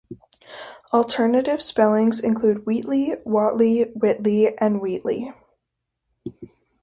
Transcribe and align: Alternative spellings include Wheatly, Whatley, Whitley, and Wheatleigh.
Alternative 0.93 1.61
spellings 1.61 2.21
include 2.21 2.65
Wheatly, 2.65 3.11
Whatley, 3.23 3.91
Whitley, 3.95 4.57
and 4.57 4.81
Wheatleigh. 4.81 5.31